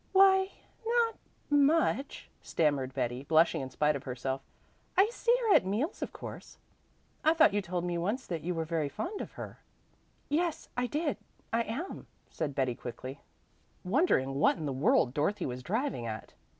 "Why 0.13 0.49
no 0.83 1.11
t 1.11 1.19
much," 1.55 2.27
stammered 2.41 2.91
Betty, 2.95 3.21
blushing 3.21 3.61
in 3.61 3.69
spite 3.69 3.95
of 3.95 4.01
herself. 4.05 4.41
"I 4.97 5.11
see 5.11 5.35
her 5.41 5.53
at 5.53 5.63
meals 5.63 6.01
of 6.01 6.11
course." 6.11 6.57
"I 7.23 7.35
thought 7.35 7.53
you 7.53 7.61
told 7.61 7.83
me 7.85 7.99
once 7.99 8.25
that 8.25 8.41
you 8.41 8.55
were 8.55 8.65
very 8.65 8.89
fond 8.89 9.21
of 9.21 9.33
her." 9.33 9.59
"Yes, 10.27 10.69
I 10.75 10.87
did 10.87 11.17
I 11.53 11.61
am," 11.61 12.07
said 12.31 12.55
Betty 12.55 12.73
quickly, 12.73 13.21
wondering 13.83 14.33
what 14.33 14.57
in 14.57 14.65
the 14.65 14.73
world 14.73 15.13
Dorothy 15.13 15.45
was 15.45 15.61
driving 15.61 16.07
at. 16.07 16.33